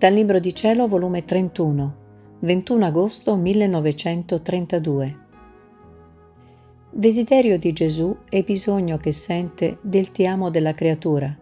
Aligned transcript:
Dal 0.00 0.14
Libro 0.14 0.38
di 0.38 0.54
Cielo, 0.54 0.88
volume 0.88 1.26
31, 1.26 1.96
21 2.38 2.84
agosto 2.86 3.36
1932. 3.36 5.18
Desiderio 6.90 7.58
di 7.58 7.70
Gesù 7.74 8.16
e 8.30 8.42
bisogno 8.42 8.96
che 8.96 9.12
sente 9.12 9.76
del 9.82 10.10
ti 10.10 10.24
amo 10.24 10.48
della 10.48 10.72
creatura. 10.72 11.36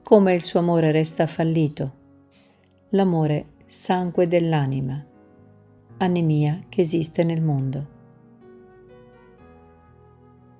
Come 0.00 0.32
il 0.32 0.44
suo 0.44 0.60
amore 0.60 0.92
resta 0.92 1.26
fallito. 1.26 1.94
L'amore 2.90 3.46
sangue 3.66 4.28
dell'anima. 4.28 5.04
Anemia 5.96 6.66
che 6.68 6.82
esiste 6.82 7.24
nel 7.24 7.42
mondo. 7.42 7.86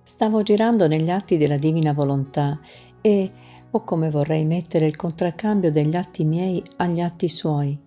Stavo 0.02 0.42
girando 0.42 0.88
negli 0.88 1.08
atti 1.08 1.38
della 1.38 1.56
divina 1.56 1.92
volontà 1.92 2.58
e 3.00 3.30
o 3.72 3.84
come 3.84 4.10
vorrei 4.10 4.44
mettere 4.44 4.86
il 4.86 4.96
contraccambio 4.96 5.70
degli 5.70 5.94
atti 5.94 6.24
miei 6.24 6.62
agli 6.76 7.00
atti 7.00 7.28
suoi, 7.28 7.78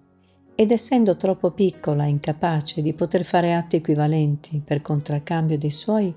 ed 0.55 0.71
essendo 0.71 1.17
troppo 1.17 1.51
piccola 1.51 2.05
e 2.05 2.09
incapace 2.09 2.81
di 2.81 2.93
poter 2.93 3.23
fare 3.23 3.53
atti 3.53 3.77
equivalenti 3.77 4.61
per 4.63 4.81
contraccambio 4.81 5.57
dei 5.57 5.71
suoi, 5.71 6.13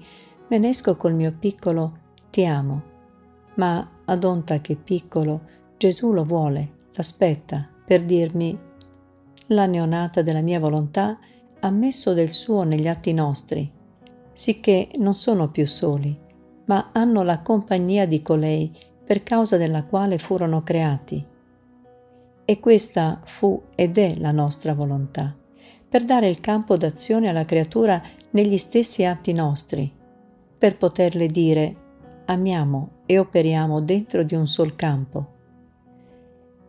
me 0.49 0.59
ne 0.59 0.69
esco 0.69 0.97
col 0.97 1.15
mio 1.15 1.35
piccolo 1.39 1.99
ti 2.31 2.45
amo. 2.45 2.95
Ma 3.55 3.91
ad 4.05 4.25
onta 4.25 4.61
che 4.61 4.77
piccolo, 4.77 5.41
Gesù 5.79 6.13
lo 6.13 6.25
vuole, 6.25 6.75
l'aspetta, 6.93 7.67
per 7.85 8.05
dirmi 8.05 8.59
la 9.49 9.67
neonata 9.67 10.23
della 10.23 10.43
mia 10.43 10.61
volontà 10.61 11.19
ha 11.61 11.71
messo 11.71 12.13
del 12.13 12.31
suo 12.31 12.63
negli 12.63 12.89
atti 12.89 13.13
nostri, 13.13 13.71
sicché 14.33 14.91
non 14.99 15.15
sono 15.15 15.51
più 15.51 15.67
soli, 15.67 16.17
ma 16.67 16.91
hanno 16.93 17.23
la 17.23 17.41
compagnia 17.41 18.07
di 18.07 18.21
colei 18.23 18.71
per 19.07 19.23
causa 19.23 19.57
della 19.57 19.85
quale 19.85 20.19
furono 20.19 20.65
creati. 20.65 21.25
E 22.45 22.61
questa 22.61 23.21
fu 23.25 23.63
ed 23.77 23.97
è 23.97 24.17
la 24.19 24.33
nostra 24.33 24.75
volontà, 24.75 25.35
per 25.89 26.05
dare 26.05 26.29
il 26.29 26.41
campo 26.41 26.77
d'azione 26.77 27.29
alla 27.29 27.45
creatura 27.45 28.03
negli 28.31 28.59
stessi 28.59 29.05
atti 29.05 29.33
nostri, 29.33 29.91
per 30.59 30.77
poterle 30.77 31.29
dire 31.29 31.77
amiamo 32.27 32.91
e 33.07 33.19
operiamo 33.19 33.81
dentro 33.81 34.25
di 34.25 34.35
un 34.35 34.49
sol 34.49 34.75
campo. 34.75 35.35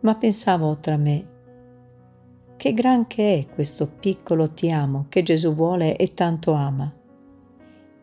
Ma 0.00 0.14
pensavo 0.14 0.78
tra 0.78 0.96
me, 0.96 1.36
che 2.56 2.72
gran 2.72 3.06
che 3.06 3.38
è 3.38 3.52
questo 3.52 3.88
piccolo 3.88 4.52
ti 4.52 4.70
amo 4.70 5.06
che 5.08 5.22
Gesù 5.22 5.54
vuole 5.54 5.96
e 5.96 6.14
tanto 6.14 6.52
ama. 6.52 6.92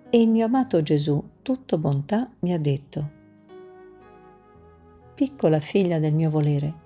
E 0.10 0.22
il 0.22 0.30
mio 0.30 0.46
amato 0.46 0.82
Gesù, 0.82 1.22
tutto 1.42 1.78
bontà, 1.78 2.30
mi 2.40 2.54
ha 2.54 2.60
detto, 2.60 3.15
piccola 5.16 5.60
figlia 5.62 5.98
del 5.98 6.14
mio 6.14 6.30
volere, 6.30 6.84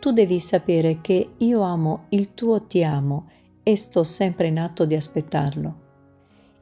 tu 0.00 0.12
devi 0.12 0.40
sapere 0.40 1.00
che 1.00 1.30
io 1.38 1.60
amo 1.62 2.04
il 2.10 2.34
tuo 2.34 2.62
ti 2.62 2.84
amo 2.84 3.28
e 3.62 3.76
sto 3.76 4.04
sempre 4.04 4.48
in 4.48 4.58
atto 4.58 4.84
di 4.84 4.94
aspettarlo. 4.94 5.86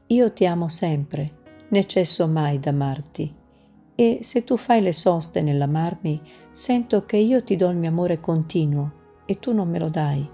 Io 0.07 0.31
ti 0.31 0.45
amo 0.45 0.69
sempre, 0.69 1.31
né 1.69 1.85
cesso 1.85 2.27
mai 2.27 2.59
d'amarti. 2.59 3.33
E 3.95 4.19
se 4.21 4.43
tu 4.43 4.57
fai 4.57 4.81
le 4.81 4.93
soste 4.93 5.41
nell'amarmi, 5.41 6.21
sento 6.51 7.05
che 7.05 7.17
io 7.17 7.43
ti 7.43 7.55
do 7.55 7.69
il 7.69 7.77
mio 7.77 7.89
amore 7.89 8.19
continuo 8.19 8.91
e 9.25 9.39
tu 9.39 9.53
non 9.53 9.69
me 9.69 9.79
lo 9.79 9.89
dai. 9.89 10.27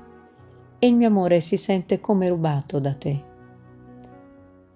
E 0.80 0.88
il 0.88 0.96
mio 0.96 1.08
amore 1.08 1.42
si 1.42 1.58
sente 1.58 2.00
come 2.00 2.28
rubato 2.28 2.80
da 2.80 2.94
te. 2.94 3.24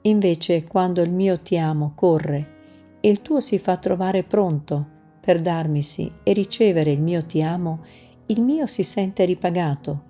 Invece, 0.02 0.64
quando 0.64 1.02
il 1.02 1.12
mio 1.12 1.40
ti 1.40 1.58
amo 1.58 1.92
corre 1.96 2.56
e 3.02 3.10
il 3.10 3.22
tuo 3.22 3.40
si 3.40 3.60
fa 3.60 3.78
trovare 3.78 4.24
pronto, 4.24 4.96
per 5.28 5.42
darmisi 5.42 6.10
e 6.24 6.32
ricevere 6.32 6.90
il 6.90 7.02
mio 7.02 7.26
ti 7.26 7.42
amo, 7.42 7.84
il 8.28 8.42
mio 8.42 8.66
si 8.66 8.84
sente 8.84 9.26
ripagato. 9.26 10.04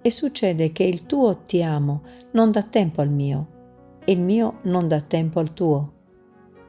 E 0.00 0.08
succede 0.12 0.70
che 0.70 0.84
il 0.84 1.04
tuo 1.04 1.38
ti 1.38 1.64
amo 1.64 2.02
non 2.30 2.52
dà 2.52 2.62
tempo 2.62 3.00
al 3.00 3.10
mio 3.10 3.48
e 4.04 4.12
il 4.12 4.20
mio 4.20 4.58
non 4.62 4.86
dà 4.86 5.00
tempo 5.00 5.40
al 5.40 5.52
tuo. 5.52 5.92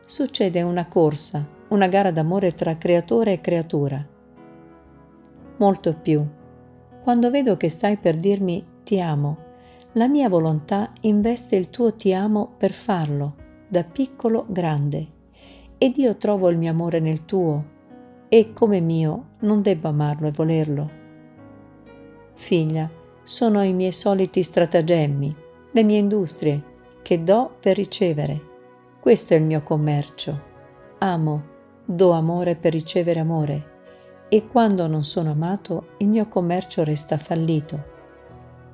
Succede 0.04 0.64
una 0.64 0.88
corsa, 0.88 1.48
una 1.68 1.86
gara 1.88 2.10
d'amore 2.10 2.54
tra 2.54 2.78
creatore 2.78 3.34
e 3.34 3.42
creatura. 3.42 4.04
Molto 5.58 5.94
più. 5.94 6.26
Quando 7.04 7.30
vedo 7.30 7.58
che 7.58 7.70
stai 7.70 7.98
per 7.98 8.18
dirmi 8.18 8.66
ti 8.84 9.00
amo, 9.00 9.38
la 9.92 10.08
mia 10.08 10.28
volontà 10.30 10.94
investe 11.02 11.56
il 11.56 11.70
tuo 11.70 11.94
ti 11.94 12.12
amo 12.12 12.56
per 12.58 12.72
farlo, 12.72 13.36
da 13.68 13.84
piccolo 13.84 14.48
grande 14.50 15.14
ed 15.78 15.98
io 15.98 16.16
trovo 16.18 16.50
il 16.50 16.58
mio 16.58 16.72
amore 16.72 17.00
nel 17.00 17.26
tuo 17.26 17.76
e 18.30 18.52
come 18.54 18.80
mio 18.80 19.36
non 19.40 19.62
debbo 19.62 19.90
amarlo 19.90 20.28
e 20.28 20.32
volerlo. 20.32 20.90
Figlia, 22.34 22.90
sono 23.24 23.64
i 23.64 23.74
miei 23.74 23.92
soliti 23.92 24.42
stratagemmi, 24.42 25.36
le 25.72 25.84
mie 25.84 25.98
industrie, 25.98 26.64
che 27.02 27.24
do 27.24 27.56
per 27.60 27.76
ricevere. 27.76 28.42
Questo 29.00 29.34
è 29.34 29.38
il 29.38 29.44
mio 29.44 29.62
commercio. 29.62 30.42
Amo, 31.00 31.44
do 31.86 32.12
amore 32.12 32.56
per 32.56 32.74
ricevere 32.74 33.20
amore 33.20 33.76
e 34.30 34.46
quando 34.48 34.88
non 34.88 35.04
sono 35.04 35.32
amato 35.32 35.90
il 36.00 36.08
mio 36.08 36.28
commercio 36.28 36.84
resta 36.84 37.18
fallito. 37.18 37.96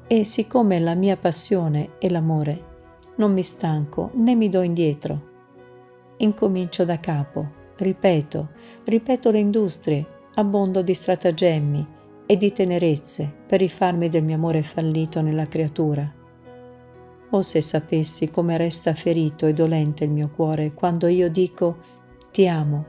E 0.07 0.23
siccome 0.23 0.79
la 0.79 0.95
mia 0.95 1.17
passione 1.17 1.91
è 1.99 2.09
l'amore, 2.09 2.71
non 3.17 3.33
mi 3.33 3.43
stanco 3.43 4.09
né 4.13 4.35
mi 4.35 4.49
do 4.49 4.61
indietro 4.61 5.31
incomincio 6.23 6.85
da 6.85 6.99
capo, 6.99 7.45
ripeto, 7.75 8.49
ripeto 8.85 9.29
le 9.29 9.39
industrie, 9.39 10.05
abbondo 10.35 10.81
di 10.81 10.93
stratagemmi 10.93 11.87
e 12.25 12.37
di 12.37 12.51
tenerezze 12.53 13.31
per 13.45 13.59
rifarmi 13.59 14.07
del 14.09 14.23
mio 14.23 14.35
amore 14.35 14.63
fallito 14.63 15.21
nella 15.21 15.47
creatura. 15.47 16.11
O 17.29 17.41
se 17.41 17.61
sapessi 17.61 18.29
come 18.29 18.57
resta 18.57 18.93
ferito 18.93 19.47
e 19.47 19.53
dolente 19.53 20.05
il 20.05 20.11
mio 20.11 20.29
cuore 20.29 20.73
quando 20.73 21.07
io 21.07 21.29
dico 21.29 21.77
ti 22.31 22.47
amo 22.47 22.85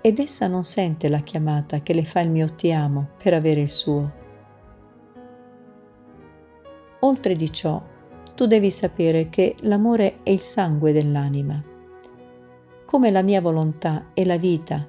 ed 0.00 0.18
essa 0.18 0.48
non 0.48 0.64
sente 0.64 1.08
la 1.08 1.20
chiamata 1.20 1.82
che 1.82 1.94
le 1.94 2.04
fa 2.04 2.20
il 2.20 2.30
mio 2.30 2.52
ti 2.52 2.72
amo 2.72 3.10
per 3.22 3.34
avere 3.34 3.60
il 3.60 3.68
suo. 3.68 4.20
Oltre 7.00 7.36
di 7.36 7.52
ciò, 7.52 7.80
tu 8.34 8.46
devi 8.46 8.70
sapere 8.70 9.28
che 9.28 9.54
l'amore 9.60 10.22
è 10.22 10.30
il 10.30 10.40
sangue 10.40 10.92
dell'anima 10.92 11.70
come 12.92 13.10
la 13.10 13.22
mia 13.22 13.40
volontà 13.40 14.08
è 14.12 14.22
la 14.22 14.36
vita 14.36 14.86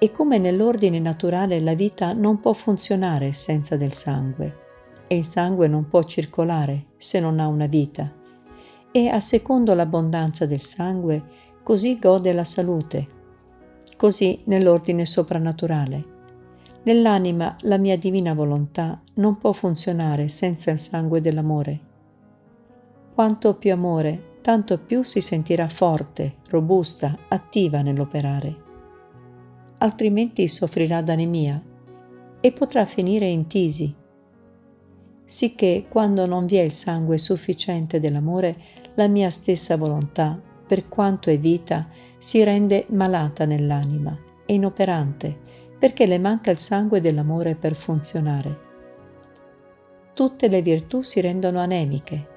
e 0.00 0.10
come 0.10 0.38
nell'ordine 0.38 0.98
naturale 0.98 1.60
la 1.60 1.74
vita 1.74 2.12
non 2.12 2.40
può 2.40 2.52
funzionare 2.52 3.32
senza 3.32 3.76
del 3.76 3.92
sangue 3.92 4.56
e 5.06 5.14
il 5.14 5.22
sangue 5.22 5.68
non 5.68 5.86
può 5.86 6.02
circolare 6.02 6.86
se 6.96 7.20
non 7.20 7.38
ha 7.38 7.46
una 7.46 7.66
vita 7.66 8.12
e 8.90 9.06
a 9.06 9.20
secondo 9.20 9.72
l'abbondanza 9.72 10.46
del 10.46 10.62
sangue 10.62 11.22
così 11.62 11.96
gode 11.96 12.32
la 12.32 12.42
salute, 12.42 13.06
così 13.96 14.40
nell'ordine 14.46 15.06
soprannaturale. 15.06 16.04
Nell'anima 16.82 17.54
la 17.60 17.78
mia 17.78 17.96
divina 17.96 18.34
volontà 18.34 19.00
non 19.14 19.38
può 19.38 19.52
funzionare 19.52 20.26
senza 20.26 20.72
il 20.72 20.80
sangue 20.80 21.20
dell'amore. 21.20 21.80
Quanto 23.14 23.54
più 23.54 23.70
amore, 23.70 24.33
tanto 24.44 24.76
più 24.76 25.02
si 25.02 25.22
sentirà 25.22 25.68
forte, 25.68 26.34
robusta, 26.50 27.16
attiva 27.28 27.80
nell'operare. 27.80 28.54
Altrimenti 29.78 30.48
soffrirà 30.48 31.00
d'anemia 31.00 31.62
e 32.42 32.52
potrà 32.52 32.84
finire 32.84 33.24
in 33.24 33.46
tisi. 33.46 33.94
Sicché 35.24 35.86
quando 35.88 36.26
non 36.26 36.44
vi 36.44 36.56
è 36.56 36.60
il 36.60 36.72
sangue 36.72 37.16
sufficiente 37.16 38.00
dell'amore, 38.00 38.56
la 38.96 39.08
mia 39.08 39.30
stessa 39.30 39.78
volontà, 39.78 40.38
per 40.66 40.88
quanto 40.88 41.30
è 41.30 41.38
vita, 41.38 41.88
si 42.18 42.44
rende 42.44 42.84
malata 42.90 43.46
nell'anima 43.46 44.14
e 44.44 44.52
inoperante, 44.52 45.38
perché 45.78 46.04
le 46.04 46.18
manca 46.18 46.50
il 46.50 46.58
sangue 46.58 47.00
dell'amore 47.00 47.54
per 47.54 47.74
funzionare. 47.74 48.58
Tutte 50.12 50.48
le 50.48 50.60
virtù 50.60 51.00
si 51.00 51.22
rendono 51.22 51.60
anemiche 51.60 52.32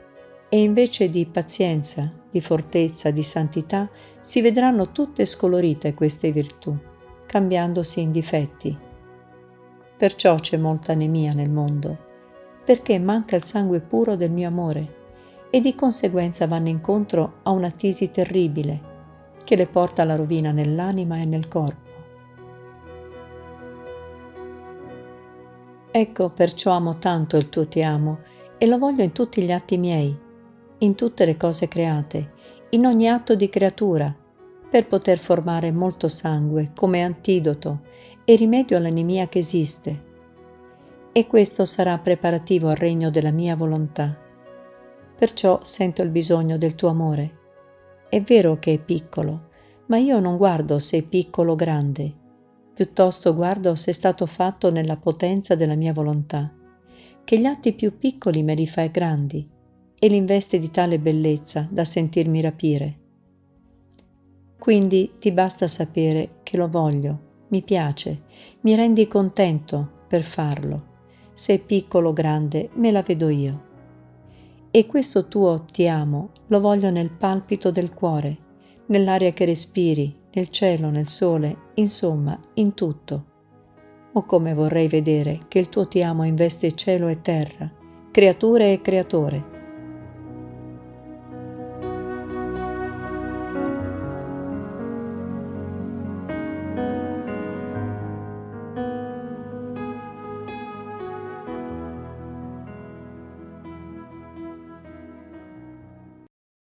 e 0.50 0.62
invece 0.62 1.08
di 1.08 1.26
pazienza, 1.26 2.12
di 2.30 2.40
fortezza, 2.42 3.12
di 3.12 3.24
santità, 3.24 3.90
si 4.22 4.42
vedranno 4.42 4.92
tutte 4.92 5.26
scolorite 5.26 5.94
queste 5.94 6.32
virtù, 6.32 6.76
cambiandosi 7.26 8.02
in 8.02 8.12
difetti. 8.12 8.78
Perciò 9.98 10.36
c'è 10.36 10.58
molta 10.58 10.94
anemia 10.94 11.34
nel 11.34 11.50
mondo, 11.50 11.98
perché 12.64 13.00
manca 13.00 13.36
il 13.36 13.44
sangue 13.44 13.80
puro 13.80 14.16
del 14.16 14.32
mio 14.32 14.48
amore 14.48 14.96
e 15.50 15.60
di 15.60 15.76
conseguenza 15.76 16.48
vanno 16.48 16.68
incontro 16.68 17.40
a 17.44 17.52
una 17.52 17.72
tisi 17.72 18.12
terribile 18.12 18.96
che 19.44 19.56
le 19.56 19.66
porta 19.66 20.02
alla 20.02 20.16
rovina 20.16 20.52
nell'anima 20.52 21.18
e 21.20 21.26
nel 21.26 21.48
corpo. 21.48 21.86
Ecco 25.90 26.30
perciò 26.30 26.72
amo 26.72 26.98
tanto 26.98 27.38
il 27.38 27.50
tuo 27.50 27.68
ti 27.68 27.82
amo 27.82 28.20
e 28.58 28.68
lo 28.68 28.78
voglio 28.78 29.04
in 29.04 29.14
tutti 29.14 29.42
gli 29.42 29.52
atti 29.52 29.78
miei, 29.78 30.26
in 30.80 30.96
tutte 30.96 31.26
le 31.26 31.38
cose 31.38 31.68
create, 31.68 32.34
in 32.70 32.86
ogni 32.86 33.10
atto 33.10 33.36
di 33.36 33.50
creatura, 33.50 34.14
per 34.70 34.88
poter 34.88 35.18
formare 35.18 35.72
molto 35.72 36.08
sangue 36.08 36.72
come 36.76 37.02
antidoto 37.04 37.82
e 38.26 38.36
rimedio 38.36 38.78
all'anemia 38.78 39.28
che 39.28 39.40
esiste. 39.40 40.06
e 41.18 41.26
questo 41.26 41.66
sarà 41.66 41.98
preparativo 41.98 42.68
al 42.68 42.76
regno 42.76 43.10
della 43.10 43.32
mia 43.32 43.56
volontà. 43.56 44.16
Perciò 45.18 45.62
sento 45.64 46.04
il 46.04 46.12
bisogno 46.12 46.60
del 46.60 46.76
tuo 46.76 46.90
amore. 46.90 47.38
È 48.08 48.22
vero 48.22 48.60
che 48.60 48.74
è 48.74 48.78
piccolo, 48.78 49.50
ma 49.88 49.98
io 49.98 50.20
non 50.20 50.38
guardo 50.38 50.78
se 50.78 50.98
è 51.00 51.02
piccolo 51.02 51.54
o 51.54 51.56
grande, 51.56 52.14
piuttosto 52.72 53.34
guardo 53.34 53.74
se 53.74 53.90
è 53.90 53.94
stato 53.96 54.28
fatto 54.28 54.70
nella 54.70 54.98
potenza 54.98 55.56
della 55.56 55.74
mia 55.74 55.92
volontà, 55.92 56.54
che 57.24 57.40
gli 57.40 57.46
atti 57.46 57.74
più 57.74 57.98
piccoli 57.98 58.44
me 58.44 58.54
li 58.54 58.68
fai 58.68 58.92
grandi 58.92 59.56
e 60.00 60.08
li 60.08 60.16
investe 60.16 60.60
di 60.60 60.70
tale 60.72 61.00
bellezza 61.00 61.68
da 61.70 61.84
sentirmi 61.84 62.42
rapire. 62.42 62.98
Quindi 64.60 65.14
ti 65.20 65.32
basta 65.32 65.68
sapere 65.68 66.40
che 66.44 66.58
lo 66.58 66.68
voglio, 66.68 67.46
mi 67.50 67.62
piace, 67.62 68.24
mi 68.62 68.76
rendi 68.76 69.08
contento 69.08 70.06
per 70.08 70.24
farlo 70.24 70.96
se 71.38 71.54
è 71.54 71.60
piccolo 71.60 72.10
o 72.10 72.14
grande, 72.14 72.72
me 72.74 72.90
la 72.90 73.04
vedo 73.04 73.30
io. 73.30 73.66
E 74.72 74.88
questo 74.88 75.28
tuo 75.28 75.66
ti 75.72 75.88
amo 75.88 76.32
lo 76.48 76.60
voglio 76.60 76.90
nel 76.90 77.12
palpito 77.12 77.70
del 77.70 77.94
cuore, 77.94 78.38
nell'aria 78.88 79.32
che 79.34 79.46
respiri, 79.46 80.16
nel 80.34 80.50
cielo, 80.50 80.90
nel 80.90 81.06
sole, 81.06 81.56
insomma, 81.76 82.40
in 82.56 82.74
tutto. 82.74 83.26
O 84.14 84.24
come 84.26 84.56
vorrei 84.56 84.88
vedere 84.88 85.42
che 85.48 85.60
il 85.60 85.70
tuo 85.70 85.88
ti 85.88 86.02
amo 86.02 86.24
investe 86.24 86.72
cielo 86.72 87.08
e 87.08 87.22
terra, 87.22 87.72
creature 88.10 88.74
e 88.74 88.82
creatore, 88.82 89.57